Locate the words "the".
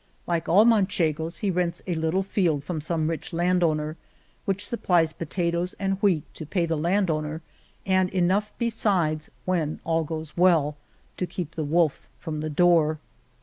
6.65-6.75, 11.51-11.63, 12.41-12.49